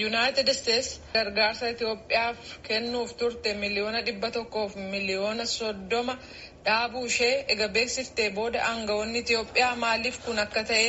Yuunaayitid 0.00 0.48
Isteets 0.52 0.88
gargaarsa 1.14 1.66
Itoophiyaaf 1.74 2.38
kennuuf 2.68 3.10
turte 3.20 3.50
miliyoona 3.62 4.00
dhibba 4.06 4.28
tokkoof 4.36 4.76
miliyoona 4.92 5.44
soddoma 5.52 6.14
dhaabuu 6.66 7.04
ishee 7.10 7.34
ega 7.54 7.68
beeksiftee 7.76 8.28
booda 8.38 8.60
aangawoonni 8.70 9.18
Itoophiyaa 9.24 9.74
maaliif 9.84 10.16
kun 10.24 10.38
akka 10.44 10.62
ta'e 10.70 10.86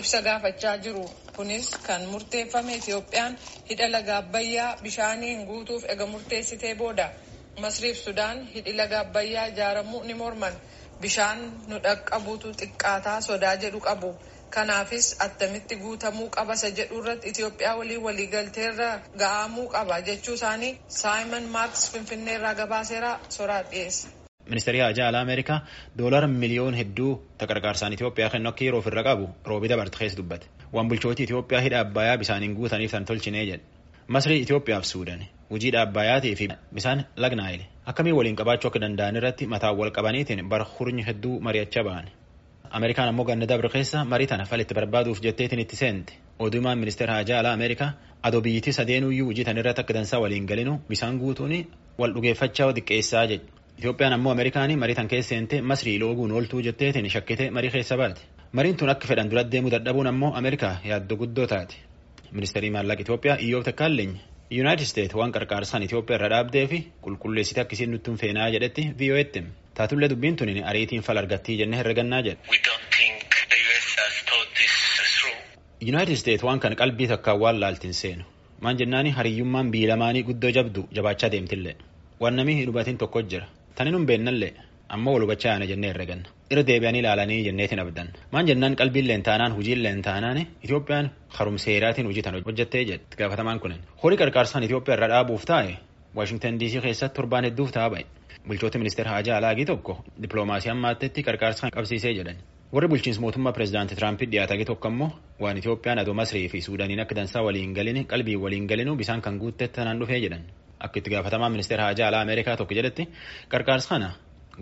ibsa 0.00 0.18
gaafachaa 0.26 0.76
jiru. 0.84 1.04
Kunis 1.36 1.66
kan 1.86 2.02
murteeffame 2.12 2.72
Itoophiyaan 2.80 3.32
hidha 3.70 3.86
laga 3.94 4.14
Abbayyaa 4.22 4.70
bishaaniin 4.82 5.40
guutuuf 5.50 5.82
ega 5.94 6.06
murteessitee 6.12 6.74
booda. 6.82 7.06
Masriif 7.62 7.96
Sudaan 8.04 8.38
hidhi 8.54 8.72
laga 8.82 9.00
Abbayyaa 9.06 9.46
ijaaramuu 9.54 10.02
ni 10.08 10.14
morman. 10.22 10.54
Bishaan 11.00 11.40
nu 11.68 11.76
dhaqqabuutu 11.86 12.48
xiqqaataa 12.60 13.20
sodaa 13.28 13.56
jedhu 13.64 13.80
qabu. 13.88 14.10
Kanaafis 14.54 15.06
attamitti 15.26 15.76
guutamuu 15.82 16.28
qaba 16.36 16.54
isa 16.58 16.70
jedhu 16.78 16.98
irratti 17.02 17.28
Itoophiyaa 17.32 17.76
waliin 17.78 18.02
waliigalteerra 18.06 18.88
ga'amuu 19.22 19.66
qaba 19.76 20.00
jechuu 20.08 20.34
isaanii 20.38 20.72
Saayimon 21.00 21.44
Maarks 21.54 21.82
Finfinneerraa 21.92 22.54
gabaaseera 22.60 23.12
soraa 23.28 23.62
dhiyeessa. 23.70 24.08
Ministeerri 24.48 24.80
Haajaa 24.84 25.08
Alaa 25.08 25.20
Ameerikaa 25.26 25.58
doolara 25.98 26.26
miliyoon 26.28 26.74
hedduu 26.74 27.10
gargaarsaan 27.48 27.92
Itoophiyaa 27.98 28.30
kennu 28.30 28.48
akka 28.52 28.64
yeroo 28.64 28.80
ofirra 28.84 29.02
qabu 29.08 29.28
roobii 29.50 29.68
dabarte 29.72 29.98
keessa 29.98 30.18
dubbate. 30.22 30.46
Waan 30.72 30.88
bulchooti 30.88 31.22
Itoophiyaa 31.28 31.60
hidha 31.68 31.80
Abbayyaa 31.86 32.16
bisaaniin 32.24 32.54
guutaniif 32.56 32.90
tan 32.96 33.04
tolchinee 33.04 33.44
jedhe. 33.50 33.64
Masrii 34.08 34.40
Itoophiyaaf 34.46 34.84
Suudaan 34.84 35.22
hojii 35.50 35.76
Abbayyaatii 35.84 36.34
fi 36.36 36.48
bisaan 36.74 37.04
lagnaayile 37.16 37.66
akkamiin 37.86 38.16
waliin 38.16 38.36
qabaachuu 38.40 38.68
akka 38.70 38.80
danda'an 38.84 39.16
irratti 39.20 39.46
mataa 39.46 39.72
wal 39.80 39.90
qabaniitiin 39.98 40.48
bara 40.48 40.66
hurnyi 40.78 41.02
hedduu 41.06 41.40
mari'achaa 41.40 41.84
ba'an. 41.88 42.06
Ameerikaan 42.78 43.08
ammoo 43.12 43.24
ganna 43.28 43.46
dabre 43.48 43.68
keessa 43.68 44.04
marii 44.04 44.26
tana 44.26 44.44
falitti 44.50 44.74
barbaaduuf 44.74 45.20
jetteetiin 45.24 45.60
itti 45.60 45.76
seente. 45.76 46.12
Odumaan 46.38 46.78
ministeera 46.78 47.12
Haajaa 47.18 47.40
Alaa 47.40 47.52
Ameerikaa 47.58 47.90
adoo 48.22 48.40
biyyittii 48.40 48.72
sadeenuyyuu 48.72 49.26
hojii 49.28 49.44
tan 49.44 49.58
irratti 49.62 49.80
akka 49.84 49.94
dansaa 49.94 50.20
waliin 50.20 50.46
galinu 50.46 50.78
bisaan 50.88 51.18
guutuun 51.18 51.52
wal 51.98 52.14
dhugeeffachaa 52.14 52.72
xiqqeessaa 52.72 53.26
jedhe. 53.26 53.44
Itoophiyaan 53.78 54.12
ammoo 54.16 54.32
Ameerikaanii 54.32 54.76
marii 54.76 54.94
tan 54.94 55.08
keessa 55.08 55.28
seente 55.34 55.60
Masrii 55.62 55.98
looguun 56.00 56.32
ooltuu 56.32 56.60
jetteetiin 56.68 57.10
shakkite 57.10 57.50
marii 57.50 57.70
keessa 57.70 57.96
baate. 57.96 58.20
Mariin 58.52 58.76
tun 58.76 58.88
akka 58.90 59.06
fedhan 59.08 59.30
dura 59.30 59.44
deemuu 59.52 59.70
dadhabuun 59.70 60.06
ammoo 60.06 60.32
Ameerikaa 60.34 60.76
yaaddoo 60.84 61.16
guddoo 61.16 61.46
taate. 61.46 61.76
Ministeerri 62.32 62.70
maallaqa 62.70 63.02
Itoophiyaa 63.02 63.36
Iyyoob 63.40 63.64
Takkaalleeny 63.64 64.14
Yuunaayitid 64.50 64.84
Isteet 64.86 65.14
waan 65.14 65.32
qarqaarsaan 65.32 65.82
Itoophiyaa 65.82 66.18
irra 66.18 66.28
dhaabdee 66.34 66.66
fi 66.66 66.78
qulqulleessite 67.04 67.60
akkasiin 67.60 67.90
nutti 67.92 68.10
hin 68.10 68.18
feenaa 68.22 68.48
jedhetti 68.54 68.84
VOA'tti 69.00 69.42
taatullee 69.74 70.08
dubbiin 70.10 70.36
tun 70.36 70.48
ariitiin 70.72 71.02
fal 71.02 71.16
argattii 71.22 71.56
jennee 71.58 71.78
herregannaa 71.82 72.22
jedhe. 72.22 72.38
Yuunaayitid 75.82 76.14
Isteet 76.16 76.42
waan 76.46 76.60
kana 76.60 76.76
qalbii 76.76 77.08
takkaan 77.08 77.38
waan 77.40 77.60
laaltiin 77.60 77.94
seenu. 77.94 78.24
Maan 78.60 78.76
jennaani 78.78 79.10
hariyyummaan 79.10 79.70
biyya 79.72 79.88
lamaanii 79.92 80.22
guddoo 80.28 80.50
jabdu 80.56 80.84
jabaachaa 80.94 81.30
deemtillee. 81.32 81.74
Waan 82.20 82.36
namni 82.36 82.54
hin 82.56 82.68
hubatin 82.68 82.98
tokko 82.98 83.22
jira. 83.22 83.46
Tanin 83.74 83.94
hin 83.98 84.06
beennallee 84.06 84.52
ammoo 84.88 85.14
wal 85.14 85.22
hubachaa 85.26 85.50
yaana 85.52 85.66
jennee 85.66 85.90
herreganna 85.90 86.28
irra 86.52 86.62
deebi'anii 86.68 87.00
ilaalanii 87.02 87.40
jenneetiin 87.48 87.80
abdan. 87.80 88.08
Maan 88.32 88.46
jennaan 88.46 88.76
qalbiilleen 88.76 89.22
taanaan 89.22 89.52
hojiilleen 89.58 90.02
taanaan 90.02 90.40
Itoophiyaan 90.64 91.10
harumseeraatiin 91.38 92.06
hojii 92.06 92.22
tan 92.22 92.34
hojjettee 92.44 92.84
jedhe. 92.84 93.04
Gaafatamaan 93.18 93.60
kunin. 93.60 93.80
Horii 94.02 94.18
qarqaarsaan 94.22 94.64
Itoophiyaa 94.68 94.96
irra 94.98 95.08
dhaabuuf 95.14 95.44
taa'e 95.50 95.74
Waashingtan 96.16 96.58
DC 96.60 96.80
keessatti 96.84 97.16
torbaan 97.16 97.44
hedduuf 97.48 97.70
ta'a 97.72 97.88
ba'e 97.92 98.04
bulchoota 98.48 98.78
ministeera 98.82 99.10
Haajaa 99.14 99.36
Alaagii 99.40 99.64
tokko 99.70 99.94
dippiloomaasii 100.22 100.70
ammaattetti 100.72 101.22
qarqaarsa 101.28 101.70
qabsiisee 101.76 102.12
jedhan 102.18 102.36
warri 102.72 102.88
bulchiinsa 102.92 103.20
mootummaa 103.24 103.52
pireezidaantii 103.56 103.96
Tiraampii 104.00 104.28
dhiyaatanii 104.32 104.64
tokko 104.70 104.88
ammoo 104.88 105.10
waan 105.40 105.56
Itoophiyaan 105.62 105.98
adoo 106.02 106.14
Masrii 106.14 106.48
fi 106.52 106.60
Suudaaniin 106.66 107.00
akka 107.04 107.14
dansaa 107.20 107.42
waliin 107.46 107.72
galini 107.78 108.04
qalbii 108.12 108.36
waliin 108.44 108.66
galinu 108.66 108.96
bisaan 108.96 109.22
kan 109.22 109.38
guuttetti 109.38 109.74
tanaan 109.80 110.00
dhufee 110.00 110.20
jedhan 110.26 110.44
akka 110.80 110.98
itti 111.00 111.10
gaafatamaa 111.14 111.48
ministeera 111.56 111.84
Haajaa 111.88 112.08
Alaa 112.08 112.20
Ameerikaa 112.28 112.56
tokko 112.56 112.74
jedhetti 112.80 113.08
qarqaarsa 113.54 113.88
kana 113.94 114.10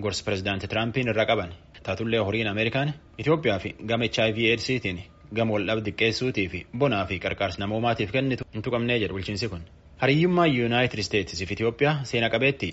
gorsa 0.00 0.24
pireezidaantii 0.24 0.68
Tiraampin 0.68 1.08
irra 1.14 1.26
qaban 1.26 1.50
taatullee 1.82 2.20
horiin 2.30 2.48
Ameerikaan 2.54 2.94
Itoophiyaa 3.18 3.58
fi 3.58 3.74
gama 3.92 4.04
HIV 4.16 4.38
AIDSiitiin 4.54 5.02
gama 5.34 5.52
wal 5.58 5.66
dhabde 5.66 5.90
xiqqeessuutii 5.90 6.48
fi 6.54 6.66
bonaa 6.78 7.04
fi 7.10 7.18
qarqaarsa 7.26 7.58
namoomaatiif 7.66 8.10
kennitu 8.12 8.44
hin 8.54 8.62
tuqamnee 8.62 8.98
jedhu 9.02 9.14
bulchiinsi 9.18 9.48
kun. 9.48 9.62
Hariyyummaa 10.00 10.46
Yuunaayitid 10.46 10.98
Isteetsi 11.02 11.46
fi 11.46 11.54
Itoophiyaa 11.54 12.04
seena 12.10 12.28
qabeetti 12.34 12.68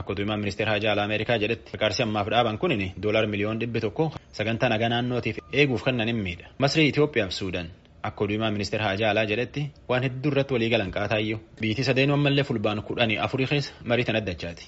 akka 0.00 0.14
tuumaan 0.14 0.40
ministeera 0.40 0.72
Haajaa 0.72 0.92
Alaa 0.92 1.04
Ameerikaa 1.08 1.36
jedhetti 1.42 1.70
qarqaarsi 1.72 2.02
ammaaf 2.02 2.28
dhaaban 2.32 2.58
kunin 2.58 2.92
doolar 3.02 3.26
miliyoon 3.26 3.60
dhibbi 3.60 3.80
tokko 3.84 4.04
sagantaa 4.38 4.68
nagaa 4.72 4.88
naannootiif 4.94 5.38
eeguuf 5.52 5.84
kennan 5.84 6.08
hin 6.08 6.16
miidha. 6.26 6.46
Masrii 6.58 6.88
Itoophiyaa 6.88 7.28
fi 7.28 7.34
Suudaan 7.40 7.68
akka 8.02 8.26
tuumaan 8.26 8.52
ministeera 8.56 8.84
Haajaa 8.84 9.10
Alaa 9.10 9.24
jedhetti 9.32 9.66
waan 9.88 10.02
hedduu 10.08 10.32
irratti 10.32 10.54
walii 10.54 10.70
galan 10.76 10.90
qaataayyuu 10.96 11.40
biyyattii 11.60 11.84
sadeenuu 11.90 12.14
ammallee 12.16 12.44
fulbaan 12.52 12.82
kudhanii 12.82 13.18
afurii 13.28 13.46
keessa 13.52 13.72
marii 13.84 14.04
tan 14.04 14.16
addachaati. 14.22 14.64